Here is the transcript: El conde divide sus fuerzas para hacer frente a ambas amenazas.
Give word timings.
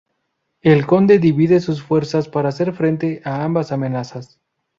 El 0.63 0.87
conde 0.87 1.19
divide 1.19 1.59
sus 1.59 1.83
fuerzas 1.83 2.27
para 2.27 2.49
hacer 2.49 2.73
frente 2.73 3.21
a 3.23 3.43
ambas 3.43 3.71
amenazas. 3.71 4.39